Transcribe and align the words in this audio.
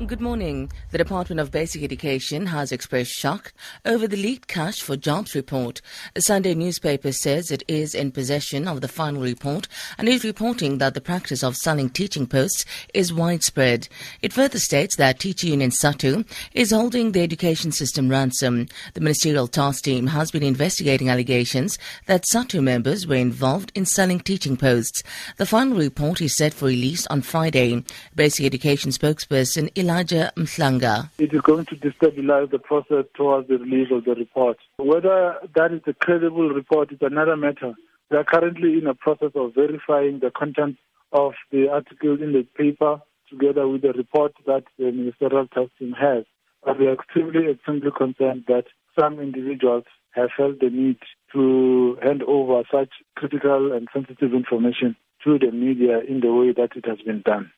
Good 0.00 0.20
morning. 0.20 0.72
The 0.90 0.98
Department 0.98 1.38
of 1.38 1.52
Basic 1.52 1.84
Education 1.84 2.46
has 2.46 2.72
expressed 2.72 3.12
shock 3.12 3.54
over 3.84 4.08
the 4.08 4.16
leaked 4.16 4.48
cash 4.48 4.82
for 4.82 4.96
jobs 4.96 5.36
report. 5.36 5.80
The 6.14 6.20
Sunday 6.20 6.52
newspaper 6.54 7.12
says 7.12 7.52
it 7.52 7.62
is 7.68 7.94
in 7.94 8.10
possession 8.10 8.66
of 8.66 8.80
the 8.80 8.88
final 8.88 9.22
report 9.22 9.68
and 9.96 10.08
is 10.08 10.24
reporting 10.24 10.78
that 10.78 10.94
the 10.94 11.00
practice 11.00 11.44
of 11.44 11.56
selling 11.56 11.90
teaching 11.90 12.26
posts 12.26 12.64
is 12.92 13.14
widespread. 13.14 13.86
It 14.20 14.32
further 14.32 14.58
states 14.58 14.96
that 14.96 15.20
Teacher 15.20 15.46
Union 15.46 15.70
SADTU 15.70 16.26
is 16.54 16.72
holding 16.72 17.12
the 17.12 17.22
education 17.22 17.70
system 17.70 18.08
ransom. 18.08 18.66
The 18.94 19.00
ministerial 19.00 19.46
task 19.46 19.84
team 19.84 20.08
has 20.08 20.32
been 20.32 20.42
investigating 20.42 21.08
allegations 21.08 21.78
that 22.06 22.24
SADTU 22.24 22.60
members 22.64 23.06
were 23.06 23.14
involved 23.14 23.70
in 23.76 23.86
selling 23.86 24.18
teaching 24.18 24.56
posts. 24.56 25.04
The 25.36 25.46
final 25.46 25.78
report 25.78 26.20
is 26.20 26.36
set 26.36 26.52
for 26.52 26.66
release 26.66 27.06
on 27.06 27.22
Friday. 27.22 27.84
Basic 28.16 28.44
Education 28.44 28.90
spokesperson 28.90 29.70
Elijah 29.84 30.32
Mhlanga. 30.36 31.10
It 31.18 31.34
is 31.34 31.42
going 31.42 31.66
to 31.66 31.76
destabilize 31.76 32.50
the 32.50 32.58
process 32.58 33.04
towards 33.14 33.48
the 33.48 33.58
release 33.58 33.88
of 33.92 34.04
the 34.06 34.14
report. 34.14 34.56
Whether 34.78 35.34
that 35.54 35.72
is 35.72 35.82
a 35.86 35.92
credible 35.92 36.48
report 36.48 36.90
is 36.90 37.00
another 37.02 37.36
matter. 37.36 37.74
We 38.10 38.16
are 38.16 38.24
currently 38.24 38.78
in 38.78 38.86
a 38.86 38.94
process 38.94 39.32
of 39.34 39.54
verifying 39.54 40.20
the 40.20 40.30
content 40.30 40.78
of 41.12 41.32
the 41.52 41.68
article 41.70 42.14
in 42.14 42.32
the 42.32 42.46
paper 42.56 43.02
together 43.28 43.68
with 43.68 43.82
the 43.82 43.92
report 43.92 44.32
that 44.46 44.64
the 44.78 44.90
ministerial 44.90 45.46
task 45.48 45.72
team 45.78 45.92
has. 45.92 46.24
But 46.64 46.80
we 46.80 46.86
are 46.86 46.94
extremely, 46.94 47.50
extremely 47.50 47.90
concerned 47.94 48.44
that 48.48 48.64
some 48.98 49.20
individuals 49.20 49.84
have 50.12 50.30
felt 50.34 50.60
the 50.60 50.70
need 50.70 50.96
to 51.34 51.98
hand 52.02 52.22
over 52.22 52.62
such 52.72 52.90
critical 53.16 53.72
and 53.72 53.86
sensitive 53.92 54.32
information 54.32 54.96
to 55.24 55.38
the 55.38 55.50
media 55.50 55.98
in 56.08 56.20
the 56.20 56.32
way 56.32 56.52
that 56.52 56.74
it 56.74 56.86
has 56.86 57.00
been 57.04 57.20
done. 57.20 57.50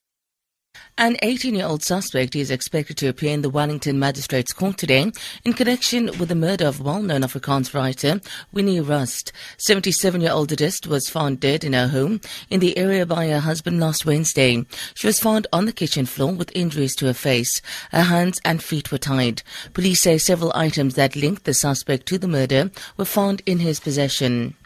An 0.98 1.18
18 1.20 1.54
year 1.54 1.66
old 1.66 1.82
suspect 1.82 2.34
is 2.34 2.50
expected 2.50 2.96
to 2.96 3.08
appear 3.08 3.34
in 3.34 3.42
the 3.42 3.50
Wellington 3.50 3.98
Magistrates 3.98 4.54
Court 4.54 4.78
today 4.78 5.12
in 5.44 5.52
connection 5.52 6.06
with 6.18 6.30
the 6.30 6.34
murder 6.34 6.66
of 6.66 6.80
well 6.80 7.02
known 7.02 7.20
Afrikaans 7.20 7.74
writer 7.74 8.18
Winnie 8.50 8.80
Rust. 8.80 9.30
77 9.58 10.22
year 10.22 10.32
old 10.32 10.50
artist 10.50 10.86
was 10.86 11.10
found 11.10 11.38
dead 11.38 11.64
in 11.64 11.74
her 11.74 11.88
home 11.88 12.22
in 12.48 12.60
the 12.60 12.78
area 12.78 13.04
by 13.04 13.28
her 13.28 13.40
husband 13.40 13.78
last 13.78 14.06
Wednesday. 14.06 14.64
She 14.94 15.06
was 15.06 15.20
found 15.20 15.46
on 15.52 15.66
the 15.66 15.72
kitchen 15.74 16.06
floor 16.06 16.32
with 16.32 16.50
injuries 16.54 16.96
to 16.96 17.06
her 17.06 17.12
face. 17.12 17.60
Her 17.90 18.04
hands 18.04 18.40
and 18.42 18.62
feet 18.62 18.90
were 18.90 18.96
tied. 18.96 19.42
Police 19.74 20.00
say 20.00 20.16
several 20.16 20.50
items 20.54 20.94
that 20.94 21.14
linked 21.14 21.44
the 21.44 21.52
suspect 21.52 22.06
to 22.06 22.16
the 22.16 22.26
murder 22.26 22.70
were 22.96 23.04
found 23.04 23.42
in 23.44 23.58
his 23.58 23.80
possession. 23.80 24.56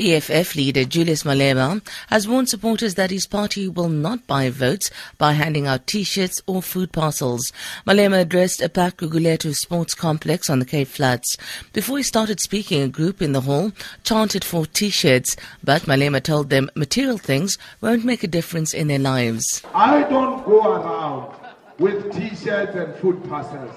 EFF 0.00 0.54
leader 0.54 0.84
Julius 0.84 1.24
Malema 1.24 1.86
has 2.08 2.26
warned 2.26 2.48
supporters 2.48 2.94
that 2.94 3.10
his 3.10 3.26
party 3.26 3.68
will 3.68 3.90
not 3.90 4.26
buy 4.26 4.48
votes 4.48 4.90
by 5.18 5.32
handing 5.32 5.66
out 5.66 5.86
t-shirts 5.86 6.40
or 6.46 6.62
food 6.62 6.90
parcels. 6.90 7.52
Malema 7.86 8.22
addressed 8.22 8.62
a 8.62 8.70
packed 8.70 8.96
Gugulethu 9.02 9.54
Sports 9.54 9.92
Complex 9.92 10.48
on 10.48 10.58
the 10.58 10.64
Cape 10.64 10.88
Flats. 10.88 11.36
Before 11.74 11.98
he 11.98 12.02
started 12.02 12.40
speaking, 12.40 12.80
a 12.80 12.88
group 12.88 13.20
in 13.20 13.32
the 13.32 13.42
hall 13.42 13.72
chanted 14.02 14.42
for 14.42 14.64
t-shirts, 14.64 15.36
but 15.62 15.82
Malema 15.82 16.22
told 16.22 16.48
them 16.48 16.70
material 16.74 17.18
things 17.18 17.58
won't 17.82 18.04
make 18.04 18.24
a 18.24 18.28
difference 18.28 18.72
in 18.72 18.88
their 18.88 18.98
lives. 18.98 19.62
I 19.74 20.04
don't 20.04 20.42
go 20.46 20.76
around 20.76 21.36
with 21.78 22.10
t-shirts 22.14 22.74
and 22.74 22.94
food 22.96 23.22
parcels. 23.28 23.74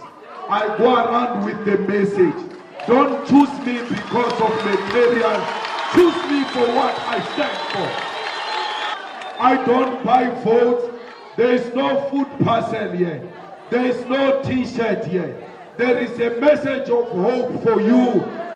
I 0.47 0.77
go 0.77 0.95
around 0.95 1.44
with 1.44 1.66
the 1.66 1.77
message. 1.79 2.59
Don't 2.88 3.27
choose 3.27 3.49
me 3.66 3.79
because 3.89 4.33
of 4.41 4.66
material 4.66 5.62
Choose 5.94 6.16
me 6.31 6.44
for 6.45 6.66
what 6.75 6.97
I 6.99 7.22
stand 7.33 7.58
for. 7.72 8.13
I 9.41 9.63
don't 9.66 10.03
buy 10.03 10.30
votes. 10.44 11.00
There 11.38 11.52
is 11.53 11.73
no 11.75 12.09
food 12.09 12.27
parcel 12.44 12.91
here. 12.91 13.22
There 13.69 13.85
is 13.85 14.05
no 14.05 14.41
t-shirt 14.44 15.05
here. 15.05 15.35
There 15.77 15.97
is 15.97 16.19
a 16.19 16.40
message 16.40 16.90
of 16.90 17.09
hope 17.09 17.63
for 17.63 17.81
you 17.81 18.53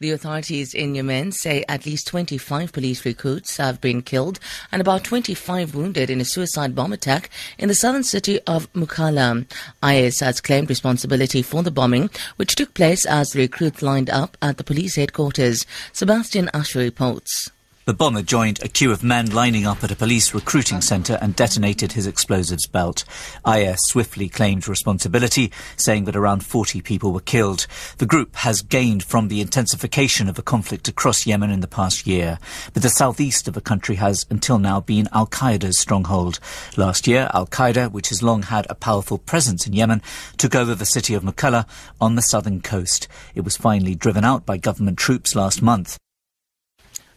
the 0.00 0.10
authorities 0.10 0.74
in 0.74 0.94
Yemen 0.94 1.32
say 1.32 1.64
at 1.68 1.86
least 1.86 2.06
25 2.08 2.72
police 2.72 3.04
recruits 3.04 3.56
have 3.56 3.80
been 3.80 4.02
killed 4.02 4.38
and 4.72 4.80
about 4.80 5.04
25 5.04 5.74
wounded 5.74 6.10
in 6.10 6.20
a 6.20 6.24
suicide 6.24 6.74
bomb 6.74 6.92
attack 6.92 7.30
in 7.58 7.68
the 7.68 7.74
southern 7.74 8.02
city 8.02 8.40
of 8.46 8.72
Mukalla. 8.72 9.46
IS 9.82 10.20
has 10.20 10.40
claimed 10.40 10.68
responsibility 10.68 11.42
for 11.42 11.62
the 11.62 11.70
bombing, 11.70 12.10
which 12.36 12.54
took 12.54 12.74
place 12.74 13.06
as 13.06 13.30
the 13.30 13.40
recruits 13.40 13.82
lined 13.82 14.10
up 14.10 14.36
at 14.42 14.56
the 14.56 14.64
police 14.64 14.96
headquarters. 14.96 15.64
Sebastian 15.92 16.50
Usher 16.52 16.80
reports. 16.80 17.50
The 17.86 17.92
bomber 17.92 18.22
joined 18.22 18.62
a 18.62 18.68
queue 18.68 18.92
of 18.92 19.04
men 19.04 19.30
lining 19.32 19.66
up 19.66 19.84
at 19.84 19.90
a 19.90 19.96
police 19.96 20.32
recruiting 20.32 20.80
centre 20.80 21.18
and 21.20 21.36
detonated 21.36 21.92
his 21.92 22.06
explosives 22.06 22.66
belt. 22.66 23.04
IS 23.46 23.78
swiftly 23.82 24.30
claimed 24.30 24.66
responsibility, 24.66 25.52
saying 25.76 26.06
that 26.06 26.16
around 26.16 26.46
40 26.46 26.80
people 26.80 27.12
were 27.12 27.20
killed. 27.20 27.66
The 27.98 28.06
group 28.06 28.36
has 28.36 28.62
gained 28.62 29.04
from 29.04 29.28
the 29.28 29.42
intensification 29.42 30.30
of 30.30 30.34
the 30.36 30.40
conflict 30.42 30.88
across 30.88 31.26
Yemen 31.26 31.50
in 31.50 31.60
the 31.60 31.68
past 31.68 32.06
year. 32.06 32.38
But 32.72 32.82
the 32.82 32.88
southeast 32.88 33.48
of 33.48 33.52
the 33.52 33.60
country 33.60 33.96
has 33.96 34.24
until 34.30 34.58
now 34.58 34.80
been 34.80 35.10
Al 35.12 35.26
Qaeda's 35.26 35.78
stronghold. 35.78 36.40
Last 36.78 37.06
year, 37.06 37.30
Al 37.34 37.46
Qaeda, 37.46 37.92
which 37.92 38.08
has 38.08 38.22
long 38.22 38.44
had 38.44 38.66
a 38.70 38.74
powerful 38.74 39.18
presence 39.18 39.66
in 39.66 39.74
Yemen, 39.74 40.00
took 40.38 40.54
over 40.54 40.74
the 40.74 40.86
city 40.86 41.12
of 41.12 41.22
Mukalla 41.22 41.66
on 42.00 42.14
the 42.14 42.22
southern 42.22 42.62
coast. 42.62 43.08
It 43.34 43.42
was 43.42 43.58
finally 43.58 43.94
driven 43.94 44.24
out 44.24 44.46
by 44.46 44.56
government 44.56 44.96
troops 44.96 45.34
last 45.34 45.60
month. 45.60 45.98